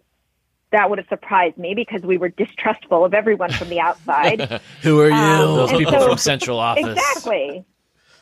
that 0.70 0.90
would 0.90 0.99
have 0.99 1.08
surprised 1.08 1.56
me 1.56 1.75
because 1.75 2.02
we 2.02 2.18
were 2.18 2.28
distrustful 2.28 3.04
of 3.04 3.14
everyone 3.14 3.52
from 3.52 3.68
the 3.68 3.80
outside. 3.80 4.61
Who 4.82 5.00
are 5.00 5.08
you? 5.08 5.14
Um, 5.14 5.56
Those 5.56 5.73
people 5.73 5.92
so, 5.92 6.08
from 6.08 6.18
central 6.18 6.58
office. 6.58 6.87
Exactly. 6.87 7.64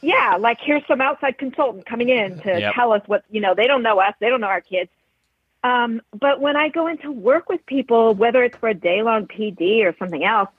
Yeah, 0.03 0.37
like 0.39 0.59
here's 0.61 0.87
some 0.87 1.01
outside 1.01 1.39
consultant 1.39 1.87
coming 1.87 2.11
in 2.11 2.39
to 2.41 2.61
yep. 2.61 2.75
tell 2.75 2.93
us 2.93 3.03
what, 3.07 3.25
you 3.31 3.41
know, 3.41 3.55
they 3.55 3.67
don't 3.67 3.83
know 3.83 3.99
us, 4.01 4.15
they 4.21 4.29
don't 4.29 4.43
know 4.43 4.49
our 4.49 4.61
kids. 4.61 4.91
Um, 5.63 6.03
but 6.13 6.41
when 6.41 6.57
I 6.57 6.69
go 6.69 6.87
into 6.89 7.11
work 7.11 7.49
with 7.49 7.65
people, 7.65 8.13
whether 8.13 8.45
it's 8.45 8.57
for 8.59 8.69
a 8.69 8.75
day 8.75 9.03
long 9.03 9.27
PD 9.27 9.83
or 9.83 9.97
something 9.99 10.23
else, 10.23 10.51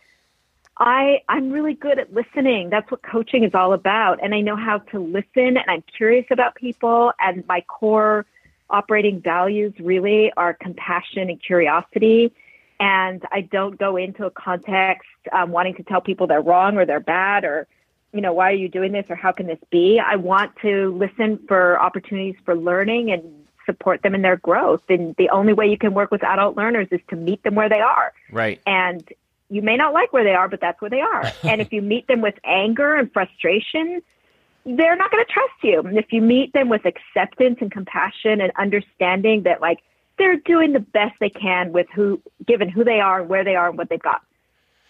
I, 0.77 1.21
I'm 1.29 1.51
really 1.51 1.75
good 1.75 1.99
at 1.99 2.11
listening. 2.11 2.71
That's 2.71 2.89
what 2.89 3.03
coaching 3.03 3.43
is 3.43 3.53
all 3.53 3.73
about. 3.73 4.19
And 4.23 4.33
I 4.33 4.41
know 4.41 4.55
how 4.55 4.79
to 4.79 4.99
listen 4.99 5.57
and 5.57 5.63
I'm 5.67 5.83
curious 5.95 6.25
about 6.31 6.55
people. 6.55 7.13
And 7.19 7.45
my 7.47 7.61
core 7.61 8.25
operating 8.69 9.21
values 9.21 9.73
really 9.79 10.31
are 10.37 10.53
compassion 10.53 11.29
and 11.29 11.41
curiosity. 11.41 12.33
And 12.79 13.23
I 13.31 13.41
don't 13.41 13.77
go 13.77 13.95
into 13.95 14.25
a 14.25 14.31
context 14.31 15.07
um, 15.31 15.51
wanting 15.51 15.75
to 15.75 15.83
tell 15.83 16.01
people 16.01 16.27
they're 16.27 16.41
wrong 16.41 16.77
or 16.77 16.85
they're 16.85 16.99
bad 16.99 17.45
or, 17.45 17.67
you 18.11 18.21
know, 18.21 18.33
why 18.33 18.51
are 18.51 18.55
you 18.55 18.67
doing 18.67 18.91
this 18.91 19.05
or 19.09 19.15
how 19.15 19.31
can 19.31 19.47
this 19.47 19.59
be? 19.69 19.99
I 19.99 20.15
want 20.17 20.55
to 20.61 20.93
listen 20.97 21.39
for 21.47 21.79
opportunities 21.79 22.35
for 22.43 22.55
learning 22.55 23.11
and 23.11 23.23
support 23.65 24.01
them 24.01 24.13
in 24.13 24.21
their 24.21 24.37
growth. 24.37 24.83
And 24.89 25.15
the 25.17 25.29
only 25.29 25.53
way 25.53 25.67
you 25.67 25.77
can 25.77 25.93
work 25.93 26.11
with 26.11 26.23
adult 26.23 26.57
learners 26.57 26.87
is 26.91 27.01
to 27.09 27.15
meet 27.15 27.43
them 27.43 27.55
where 27.55 27.69
they 27.69 27.79
are. 27.79 28.13
Right. 28.31 28.61
And 28.65 29.07
you 29.49 29.61
may 29.61 29.77
not 29.77 29.93
like 29.93 30.11
where 30.11 30.23
they 30.23 30.33
are, 30.33 30.47
but 30.47 30.59
that's 30.61 30.81
where 30.81 30.89
they 30.89 31.01
are. 31.01 31.31
and 31.43 31.61
if 31.61 31.71
you 31.71 31.81
meet 31.81 32.07
them 32.07 32.21
with 32.21 32.35
anger 32.43 32.95
and 32.95 33.11
frustration, 33.11 34.01
they're 34.65 34.95
not 34.95 35.11
going 35.11 35.23
to 35.23 35.31
trust 35.31 35.53
you. 35.61 35.79
And 35.81 35.97
if 35.97 36.11
you 36.11 36.21
meet 36.21 36.53
them 36.53 36.69
with 36.69 36.85
acceptance 36.85 37.59
and 37.61 37.71
compassion 37.71 38.41
and 38.41 38.51
understanding 38.57 39.43
that 39.43 39.61
like 39.61 39.79
they're 40.17 40.37
doing 40.37 40.73
the 40.73 40.79
best 40.79 41.13
they 41.19 41.29
can 41.29 41.71
with 41.71 41.87
who, 41.93 42.21
given 42.45 42.69
who 42.69 42.83
they 42.83 42.99
are, 42.99 43.21
where 43.21 43.43
they 43.43 43.55
are, 43.55 43.69
and 43.69 43.77
what 43.77 43.89
they've 43.89 44.01
got, 44.01 44.21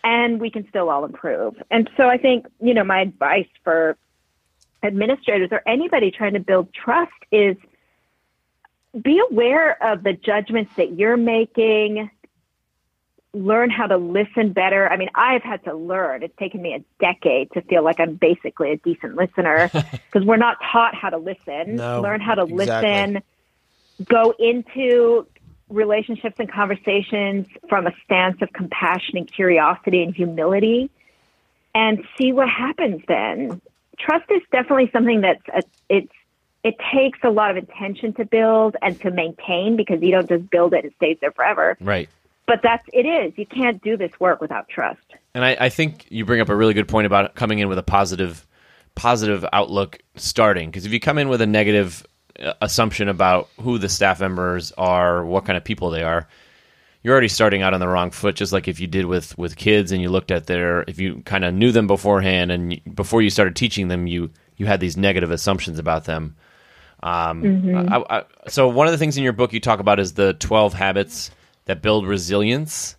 and 0.03 0.39
we 0.39 0.49
can 0.49 0.67
still 0.69 0.89
all 0.89 1.03
improve. 1.03 1.55
And 1.71 1.89
so 1.97 2.07
I 2.07 2.17
think 2.17 2.47
you 2.61 2.73
know 2.73 2.83
my 2.83 3.01
advice 3.01 3.49
for 3.63 3.97
administrators 4.83 5.49
or 5.51 5.61
anybody 5.67 6.11
trying 6.11 6.33
to 6.33 6.39
build 6.39 6.73
trust 6.73 7.11
is 7.31 7.57
be 9.01 9.21
aware 9.29 9.81
of 9.83 10.03
the 10.03 10.13
judgments 10.13 10.71
that 10.77 10.97
you're 10.97 11.17
making 11.17 12.09
learn 13.35 13.69
how 13.69 13.87
to 13.87 13.97
listen 13.97 14.53
better. 14.53 14.87
I 14.89 14.97
mean, 14.97 15.09
I've 15.13 15.43
had 15.43 15.63
to 15.65 15.75
learn. 15.75 16.23
It's 16.23 16.35
taken 16.37 16.61
me 16.61 16.73
a 16.73 16.83
decade 16.99 17.51
to 17.51 17.61
feel 17.61 17.83
like 17.83 17.99
I'm 17.99 18.15
basically 18.15 18.71
a 18.71 18.77
decent 18.77 19.15
listener 19.15 19.69
because 19.73 20.25
we're 20.25 20.37
not 20.37 20.57
taught 20.71 20.95
how 20.95 21.09
to 21.09 21.17
listen. 21.17 21.75
No, 21.75 22.01
learn 22.01 22.21
how 22.21 22.35
to 22.35 22.43
exactly. 22.43 22.89
listen. 22.89 23.23
Go 24.05 24.33
into 24.39 25.27
relationships 25.69 26.35
and 26.39 26.51
conversations 26.51 27.47
from 27.67 27.87
a 27.87 27.91
stance 28.03 28.41
of 28.41 28.51
compassion 28.53 29.17
and 29.17 29.31
curiosity 29.31 30.03
and 30.03 30.15
humility 30.15 30.89
and 31.73 32.05
see 32.17 32.31
what 32.31 32.47
happens 32.47 33.01
then. 33.07 33.61
Trust 33.99 34.25
is 34.29 34.41
definitely 34.51 34.89
something 34.91 35.21
that's 35.21 35.47
a, 35.53 35.63
it's 35.89 36.11
it 36.63 36.75
takes 36.91 37.19
a 37.23 37.29
lot 37.29 37.51
of 37.51 37.57
intention 37.57 38.11
to 38.13 38.25
build 38.25 38.75
and 38.81 38.99
to 39.01 39.11
maintain 39.11 39.75
because 39.75 40.01
you 40.01 40.09
don't 40.09 40.27
just 40.27 40.49
build 40.49 40.73
it 40.73 40.77
and 40.77 40.85
it 40.85 40.95
stays 40.95 41.17
there 41.21 41.31
forever 41.31 41.77
Right. 41.79 42.09
But 42.47 42.59
that's 42.61 42.83
it 42.93 43.05
is 43.05 43.33
you 43.37 43.45
can't 43.45 43.81
do 43.81 43.97
this 43.97 44.11
work 44.19 44.41
without 44.41 44.67
trust 44.69 45.01
And 45.33 45.43
I, 45.43 45.57
I 45.59 45.69
think 45.69 46.05
you 46.09 46.25
bring 46.25 46.41
up 46.41 46.49
a 46.49 46.55
really 46.55 46.73
good 46.73 46.87
point 46.87 47.05
about 47.05 47.35
coming 47.35 47.59
in 47.59 47.67
with 47.67 47.77
a 47.77 47.83
positive, 47.83 48.45
positive 48.95 49.45
outlook 49.51 49.99
starting. 50.15 50.69
Because 50.69 50.85
if 50.85 50.93
you 50.93 50.99
come 50.99 51.17
in 51.17 51.27
with 51.29 51.41
a 51.41 51.45
negative 51.45 52.05
uh, 52.39 52.53
assumption 52.61 53.09
about 53.09 53.49
who 53.59 53.77
the 53.77 53.89
staff 53.89 54.19
members 54.21 54.71
are, 54.77 55.25
what 55.25 55.45
kind 55.45 55.57
of 55.57 55.63
people 55.63 55.89
they 55.89 56.03
are, 56.03 56.27
you're 57.03 57.11
already 57.11 57.27
starting 57.27 57.61
out 57.61 57.73
on 57.73 57.79
the 57.79 57.87
wrong 57.87 58.11
foot. 58.11 58.35
Just 58.35 58.53
like 58.53 58.67
if 58.67 58.79
you 58.79 58.87
did 58.87 59.05
with 59.05 59.37
with 59.37 59.55
kids 59.57 59.91
and 59.91 60.01
you 60.01 60.09
looked 60.09 60.31
at 60.31 60.47
their, 60.47 60.83
if 60.87 60.99
you 60.99 61.21
kind 61.25 61.45
of 61.45 61.53
knew 61.53 61.71
them 61.71 61.85
beforehand 61.85 62.51
and 62.51 62.81
before 62.95 63.21
you 63.21 63.29
started 63.29 63.55
teaching 63.55 63.89
them, 63.89 64.07
you 64.07 64.31
you 64.57 64.65
had 64.65 64.79
these 64.79 64.97
negative 64.97 65.31
assumptions 65.31 65.77
about 65.79 66.05
them. 66.05 66.35
Um, 67.03 67.75
I, 67.91 68.03
I, 68.09 68.23
so 68.47 68.67
one 68.67 68.87
of 68.87 68.91
the 68.91 68.97
things 68.97 69.17
in 69.17 69.23
your 69.23 69.33
book 69.33 69.53
you 69.53 69.59
talk 69.59 69.79
about 69.79 69.99
is 69.99 70.13
the 70.13 70.33
12 70.33 70.73
habits 70.73 71.29
that 71.65 71.81
build 71.81 72.07
resilience. 72.07 72.95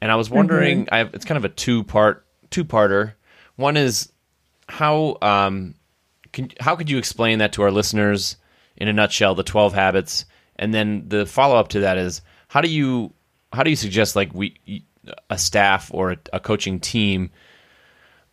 And 0.00 0.10
I 0.12 0.16
was 0.16 0.30
wondering, 0.30 0.88
I 0.92 0.98
have, 0.98 1.14
it's 1.14 1.24
kind 1.24 1.36
of 1.36 1.44
a 1.44 1.48
two 1.48 1.84
part 1.84 2.24
two 2.50 2.64
parter. 2.64 3.12
One 3.56 3.76
is 3.76 4.12
how 4.68 5.18
um, 5.22 5.74
can 6.32 6.50
how 6.60 6.76
could 6.76 6.90
you 6.90 6.98
explain 6.98 7.38
that 7.38 7.52
to 7.54 7.62
our 7.62 7.70
listeners 7.70 8.36
in 8.76 8.88
a 8.88 8.92
nutshell, 8.92 9.34
the 9.34 9.42
12 9.42 9.72
habits, 9.74 10.24
and 10.56 10.72
then 10.72 11.08
the 11.08 11.26
follow 11.26 11.56
up 11.56 11.68
to 11.68 11.80
that 11.80 11.98
is 11.98 12.22
how 12.46 12.60
do 12.60 12.68
you 12.68 13.12
how 13.52 13.62
do 13.62 13.70
you 13.70 13.76
suggest 13.76 14.14
like 14.14 14.32
we 14.34 14.84
a 15.30 15.38
staff 15.38 15.90
or 15.92 16.12
a, 16.12 16.16
a 16.34 16.40
coaching 16.40 16.80
team 16.80 17.30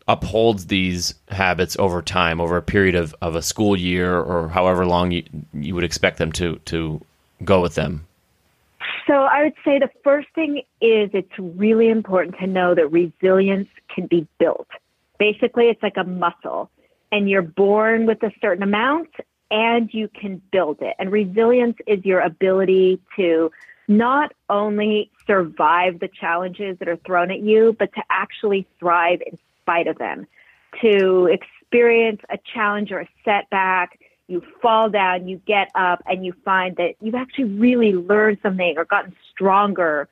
upholds 0.07 0.67
these 0.67 1.15
habits 1.29 1.75
over 1.79 2.01
time, 2.01 2.39
over 2.39 2.57
a 2.57 2.61
period 2.61 2.95
of, 2.95 3.15
of 3.21 3.35
a 3.35 3.41
school 3.41 3.75
year 3.75 4.19
or 4.19 4.49
however 4.49 4.85
long 4.85 5.11
you, 5.11 5.23
you 5.53 5.73
would 5.73 5.83
expect 5.83 6.17
them 6.17 6.31
to, 6.31 6.57
to 6.65 7.01
go 7.43 7.61
with 7.61 7.75
them? 7.75 8.05
So 9.07 9.13
i 9.13 9.43
would 9.43 9.53
say 9.63 9.79
the 9.79 9.89
first 10.03 10.27
thing 10.35 10.63
is 10.81 11.09
it's 11.13 11.37
really 11.37 11.89
important 11.89 12.37
to 12.39 12.47
know 12.47 12.75
that 12.75 12.91
resilience 12.91 13.69
can 13.93 14.07
be 14.07 14.27
built. 14.39 14.67
Basically 15.17 15.69
it's 15.69 15.81
like 15.81 15.97
a 15.97 16.03
muscle 16.03 16.69
and 17.11 17.29
you're 17.29 17.41
born 17.41 18.05
with 18.05 18.21
a 18.23 18.31
certain 18.41 18.63
amount 18.63 19.09
and 19.51 19.93
you 19.93 20.09
can 20.09 20.41
build 20.51 20.81
it. 20.81 20.95
And 20.99 21.11
resilience 21.11 21.77
is 21.87 22.03
your 22.03 22.19
ability 22.19 22.99
to 23.15 23.51
not 23.87 24.33
only 24.49 25.11
survive 25.27 25.99
the 25.99 26.09
challenges 26.09 26.77
that 26.79 26.87
are 26.87 26.97
thrown 26.97 27.31
at 27.31 27.39
you 27.39 27.75
but 27.77 27.93
to 27.93 28.01
actually 28.09 28.67
thrive 28.79 29.21
in 29.25 29.37
spite 29.61 29.87
of 29.87 29.97
them. 29.97 30.27
To 30.81 31.27
experience 31.27 32.21
a 32.29 32.37
challenge 32.53 32.91
or 32.91 32.99
a 32.99 33.09
setback 33.23 33.99
you 34.27 34.41
fall 34.61 34.89
down, 34.89 35.27
you 35.27 35.41
get 35.45 35.69
up, 35.75 36.01
and 36.05 36.25
you 36.25 36.33
find 36.43 36.75
that 36.77 36.95
you've 37.01 37.15
actually 37.15 37.45
really 37.45 37.93
learned 37.93 38.39
something 38.41 38.75
or 38.77 38.85
gotten 38.85 39.15
stronger. 39.31 40.07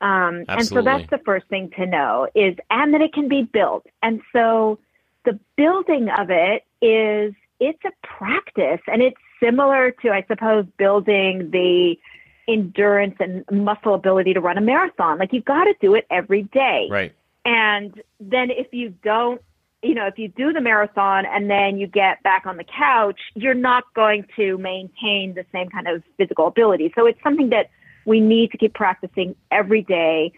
Um, 0.00 0.44
and 0.48 0.66
so 0.66 0.80
that's 0.80 1.08
the 1.10 1.18
first 1.18 1.46
thing 1.48 1.70
to 1.76 1.86
know 1.86 2.28
is, 2.34 2.56
and 2.70 2.94
that 2.94 3.00
it 3.00 3.12
can 3.12 3.28
be 3.28 3.42
built. 3.42 3.86
And 4.02 4.22
so 4.32 4.78
the 5.24 5.38
building 5.56 6.08
of 6.08 6.30
it 6.30 6.64
is, 6.80 7.34
it's 7.60 7.84
a 7.84 7.90
practice 8.06 8.80
and 8.86 9.02
it's 9.02 9.16
similar 9.42 9.90
to, 9.90 10.10
I 10.10 10.24
suppose, 10.28 10.64
building 10.76 11.50
the 11.50 11.98
endurance 12.46 13.16
and 13.18 13.44
muscle 13.50 13.94
ability 13.94 14.34
to 14.34 14.40
run 14.40 14.56
a 14.56 14.60
marathon. 14.60 15.18
Like 15.18 15.32
you've 15.32 15.44
got 15.44 15.64
to 15.64 15.74
do 15.80 15.94
it 15.94 16.06
every 16.10 16.44
day. 16.44 16.88
Right. 16.90 17.12
And 17.44 18.00
then 18.20 18.50
if 18.50 18.72
you 18.72 18.94
don't, 19.02 19.42
you 19.82 19.94
know, 19.94 20.06
if 20.06 20.18
you 20.18 20.28
do 20.28 20.52
the 20.52 20.60
marathon 20.60 21.24
and 21.24 21.48
then 21.48 21.78
you 21.78 21.86
get 21.86 22.22
back 22.22 22.46
on 22.46 22.56
the 22.56 22.64
couch, 22.64 23.20
you're 23.34 23.54
not 23.54 23.84
going 23.94 24.26
to 24.36 24.58
maintain 24.58 25.34
the 25.34 25.44
same 25.52 25.68
kind 25.68 25.86
of 25.86 26.02
physical 26.16 26.48
ability. 26.48 26.92
So 26.96 27.06
it's 27.06 27.22
something 27.22 27.50
that 27.50 27.70
we 28.04 28.20
need 28.20 28.50
to 28.52 28.58
keep 28.58 28.74
practicing 28.74 29.36
every 29.50 29.82
day. 29.82 30.32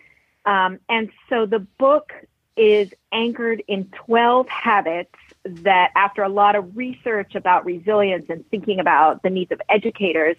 Um, 0.44 0.78
and 0.88 1.11
so 1.28 1.47
the 1.47 1.61
book 1.61 2.12
is 2.56 2.92
anchored 3.12 3.62
in 3.66 3.87
12 4.06 4.49
habits 4.49 5.14
that, 5.44 5.90
after 5.97 6.23
a 6.23 6.28
lot 6.28 6.56
of 6.56 6.76
research 6.76 7.35
about 7.35 7.64
resilience 7.64 8.26
and 8.28 8.49
thinking 8.50 8.78
about 8.78 9.23
the 9.23 9.30
needs 9.30 9.52
of 9.52 9.62
educators, 9.70 10.37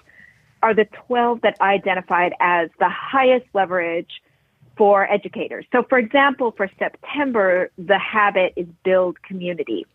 are 0.61 0.75
the 0.75 0.85
12 1.07 1.41
that 1.41 1.57
I 1.59 1.73
identified 1.73 2.33
as 2.39 2.69
the 2.77 2.89
highest 2.89 3.47
leverage 3.53 4.21
for 4.77 5.09
educators. 5.11 5.65
So, 5.71 5.83
for 5.83 5.97
example, 5.97 6.51
for 6.51 6.69
September, 6.79 7.71
the 7.77 7.99
habit 7.99 8.53
is 8.55 8.67
build 8.83 9.21
community. 9.23 9.85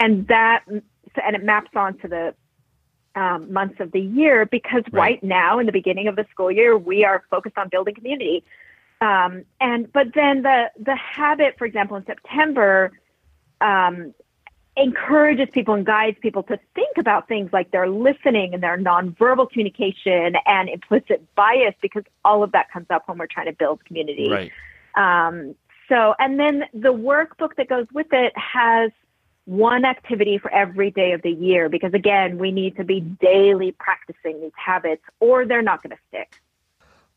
And 0.00 0.26
that, 0.28 0.64
and 0.68 1.36
it 1.36 1.42
maps 1.42 1.70
onto 1.74 2.08
the 2.08 2.34
um, 3.14 3.52
months 3.52 3.80
of 3.80 3.92
the 3.92 4.00
year 4.00 4.46
because 4.46 4.84
Right. 4.92 5.00
right. 5.00 5.24
now, 5.24 5.58
in 5.58 5.66
the 5.66 5.72
beginning 5.72 6.08
of 6.08 6.16
the 6.16 6.26
school 6.30 6.50
year, 6.50 6.76
we 6.76 7.04
are 7.04 7.22
focused 7.30 7.58
on 7.58 7.68
building 7.68 7.94
community. 7.94 8.44
Um, 9.00 9.44
and 9.60 9.92
but 9.92 10.08
then 10.14 10.42
the 10.42 10.70
the 10.78 10.96
habit, 10.96 11.56
for 11.56 11.64
example, 11.64 11.96
in 11.96 12.04
September, 12.04 12.92
um, 13.60 14.14
encourages 14.82 15.48
people 15.52 15.74
and 15.74 15.84
guides 15.84 16.16
people 16.20 16.42
to 16.44 16.58
think 16.74 16.98
about 16.98 17.28
things 17.28 17.50
like 17.52 17.70
their 17.70 17.88
listening 17.88 18.54
and 18.54 18.62
their 18.62 18.78
nonverbal 18.78 19.50
communication 19.50 20.34
and 20.46 20.68
implicit 20.68 21.26
bias 21.34 21.74
because 21.80 22.04
all 22.24 22.42
of 22.42 22.52
that 22.52 22.70
comes 22.70 22.86
up 22.90 23.08
when 23.08 23.18
we're 23.18 23.26
trying 23.26 23.46
to 23.46 23.52
build 23.52 23.84
community. 23.84 24.30
Right. 24.30 24.52
Um, 24.94 25.54
so, 25.88 26.14
and 26.18 26.38
then 26.38 26.64
the 26.74 26.92
workbook 26.92 27.56
that 27.56 27.68
goes 27.68 27.86
with 27.92 28.08
it 28.12 28.32
has 28.36 28.90
one 29.46 29.86
activity 29.86 30.36
for 30.36 30.52
every 30.52 30.90
day 30.90 31.12
of 31.12 31.22
the 31.22 31.30
year 31.30 31.70
because, 31.70 31.94
again, 31.94 32.36
we 32.36 32.52
need 32.52 32.76
to 32.76 32.84
be 32.84 33.00
daily 33.00 33.72
practicing 33.72 34.40
these 34.40 34.52
habits 34.54 35.02
or 35.20 35.46
they're 35.46 35.62
not 35.62 35.82
going 35.82 35.96
to 35.96 36.02
stick. 36.08 36.40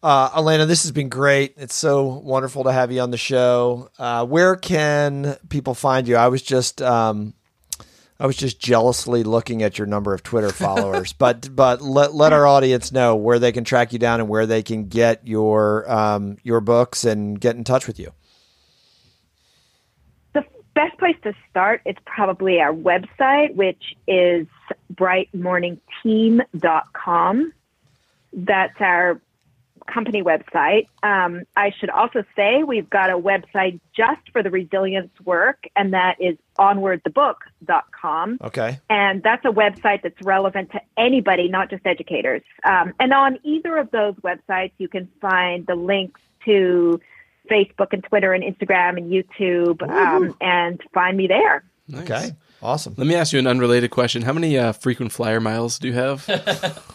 Uh, 0.01 0.30
Elena, 0.36 0.65
this 0.65 0.84
has 0.84 0.91
been 0.91 1.10
great. 1.10 1.53
It's 1.58 1.75
so 1.75 2.06
wonderful 2.06 2.63
to 2.63 2.72
have 2.72 2.91
you 2.91 3.01
on 3.01 3.12
the 3.12 3.18
show. 3.18 3.89
Uh, 4.00 4.25
where 4.25 4.56
can 4.56 5.36
people 5.50 5.75
find 5.75 6.08
you? 6.08 6.15
I 6.15 6.30
was 6.30 6.41
just, 6.41 6.82
um, 6.82 7.34
I 8.22 8.28
was 8.28 8.38
just 8.38 8.60
jealously 8.60 9.24
looking 9.24 9.63
at 9.63 9.80
your 9.80 9.88
number 9.88 10.13
of 10.13 10.22
Twitter 10.22 10.51
followers, 10.51 11.12
but 11.12 11.56
but 11.56 11.82
let 11.82 12.13
let 12.13 12.34
our 12.34 12.46
audience 12.46 12.92
know 12.92 13.16
where 13.16 13.40
they 13.40 13.51
can 13.51 13.63
track 13.63 13.94
you 13.94 14.00
down 14.00 14.20
and 14.20 14.30
where 14.30 14.46
they 14.46 14.62
can 14.62 14.90
get 14.90 15.25
your 15.25 15.92
um, 15.92 16.38
your 16.44 16.62
books 16.62 17.04
and 17.04 17.42
get 17.42 17.56
in 17.56 17.63
touch 17.63 17.88
with 17.88 18.00
you. 18.00 18.12
The 20.34 20.46
best 20.75 21.00
place 21.00 21.16
to 21.24 21.34
start 21.50 21.82
is 21.84 21.96
probably 22.06 22.60
our 22.60 22.72
website, 22.72 23.56
which 23.56 23.96
is 24.08 24.46
brightmorningteam.com. 24.94 27.54
That's 28.34 28.82
our 28.82 29.20
company 29.88 30.24
website. 30.24 30.88
Um, 31.04 31.44
I 31.56 31.72
should 31.72 31.90
also 31.90 32.24
say 32.36 32.64
we've 32.64 32.90
got 32.90 33.10
a 33.10 33.18
website 33.18 33.80
just 33.96 34.22
for 34.32 34.44
the 34.44 34.50
resilience 34.50 35.12
work, 35.24 35.66
and 35.76 35.94
that 35.94 36.18
is 36.20 36.38
onwardthebook.com. 36.58 38.38
Okay. 38.42 38.80
And 38.90 39.24
that's 39.24 39.46
a 39.46 39.50
website 39.50 40.04
that's 40.04 40.22
relevant 40.24 40.72
to 40.72 40.82
anybody, 40.98 41.48
not 41.48 41.70
just 41.70 41.86
educators. 41.86 42.42
Um, 42.64 42.94
and 43.00 43.14
on 43.14 43.40
either 43.44 43.78
of 43.78 43.92
those 43.92 44.16
websites, 44.16 44.72
you 44.78 44.88
can 44.88 45.10
find 45.20 45.66
the 45.68 45.76
links 45.76 46.22
to 46.46 47.00
Facebook 47.50 47.88
and 47.92 48.04
Twitter 48.04 48.34
and 48.34 48.44
Instagram 48.44 48.98
and 48.98 49.12
YouTube 49.12 49.82
um, 49.90 50.36
and 50.42 50.82
find 50.94 51.18
me 51.18 51.28
there. 51.28 51.64
Nice. 51.88 52.04
Okay. 52.04 52.32
Awesome. 52.62 52.94
Let 52.96 53.08
me 53.08 53.16
ask 53.16 53.34
you 53.34 53.40
an 53.40 53.48
unrelated 53.48 53.90
question. 53.90 54.22
How 54.22 54.34
many 54.34 54.58
uh, 54.58 54.72
frequent 54.72 55.12
flyer 55.12 55.40
miles 55.40 55.80
do 55.80 55.88
you 55.88 55.94
have? 55.94 56.28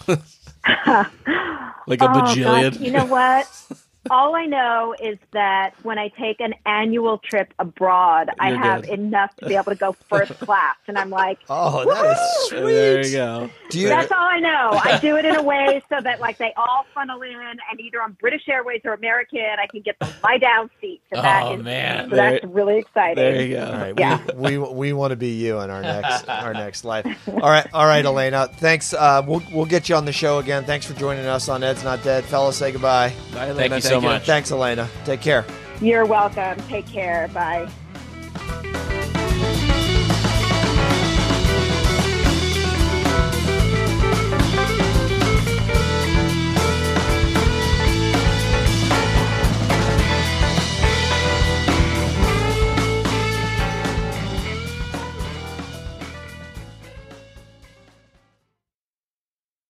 like 1.86 2.02
a 2.02 2.08
Oh, 2.08 2.08
bajillion. 2.08 2.72
gosh, 2.72 2.80
you 2.80 2.90
know 2.90 3.06
what? 3.06 3.48
All 4.10 4.34
I 4.36 4.46
know 4.46 4.94
is 5.02 5.18
that 5.32 5.74
when 5.82 5.98
I 5.98 6.08
take 6.08 6.40
an 6.40 6.54
annual 6.64 7.18
trip 7.18 7.52
abroad, 7.58 8.30
I 8.38 8.50
You're 8.50 8.58
have 8.58 8.82
good. 8.82 8.90
enough 8.98 9.34
to 9.36 9.46
be 9.46 9.54
able 9.54 9.72
to 9.72 9.74
go 9.74 9.92
first 10.08 10.32
class. 10.40 10.76
And 10.88 10.98
I'm 10.98 11.10
like, 11.10 11.38
Oh, 11.48 11.84
that 11.84 12.12
is 12.12 12.48
sweet. 12.48 12.60
There 12.60 13.04
you 13.06 13.12
go. 13.12 13.50
Do 13.70 13.80
you? 13.80 13.88
That's 13.88 14.10
all 14.12 14.18
I 14.18 14.38
know. 14.40 14.80
I 14.82 14.98
do 15.00 15.16
it 15.16 15.24
in 15.24 15.36
a 15.36 15.42
way 15.42 15.82
so 15.88 16.00
that 16.00 16.20
like 16.20 16.38
they 16.38 16.52
all 16.56 16.86
funnel 16.94 17.22
in, 17.22 17.34
and 17.34 17.80
either 17.80 18.00
on 18.02 18.12
British 18.20 18.48
Airways 18.48 18.80
or 18.84 18.92
American, 18.94 19.40
I 19.60 19.66
can 19.66 19.80
get 19.82 19.98
the 19.98 20.08
lie 20.22 20.38
down 20.38 20.70
seat. 20.80 21.00
So 21.12 21.20
that 21.22 21.42
Oh, 21.44 21.54
is- 21.56 21.62
man. 21.64 22.10
so 22.10 22.16
that's 22.16 22.44
really 22.44 22.78
exciting. 22.78 23.16
There 23.16 23.42
you 23.42 23.54
go. 23.56 23.66
All 23.66 23.72
right, 23.72 23.94
Yeah. 23.98 24.20
we, 24.34 24.58
we 24.58 24.68
we 24.86 24.92
want 24.92 25.10
to 25.10 25.16
be 25.16 25.30
you 25.30 25.58
in 25.60 25.70
our 25.70 25.82
next 25.82 26.28
our 26.28 26.52
next 26.54 26.84
life. 26.84 27.06
All 27.28 27.40
right, 27.40 27.66
all 27.74 27.86
right, 27.86 28.04
Elena. 28.04 28.48
Thanks. 28.58 28.94
Uh, 28.94 29.22
we'll 29.26 29.42
we'll 29.52 29.66
get 29.66 29.88
you 29.88 29.96
on 29.96 30.04
the 30.04 30.12
show 30.12 30.38
again. 30.38 30.64
Thanks 30.64 30.86
for 30.86 30.94
joining 30.94 31.26
us 31.26 31.48
on 31.48 31.62
Ed's 31.64 31.82
Not 31.82 32.02
Dead. 32.04 32.24
Fellas, 32.24 32.56
say 32.56 32.70
goodbye. 32.72 33.08
Bye, 33.32 33.46
Thank 33.46 33.50
Elena. 33.50 33.76
you 33.76 33.80
so 34.00 34.08
much. 34.08 34.26
Thanks, 34.26 34.50
Elena. 34.50 34.88
Take 35.04 35.20
care. 35.20 35.44
You're 35.80 36.06
welcome. 36.06 36.56
Take 36.68 36.86
care. 36.86 37.28
Bye. 37.34 37.68